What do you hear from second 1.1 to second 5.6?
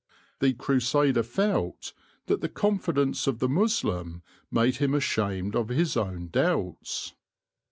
felt that the confidence of the Moslem made him ashamed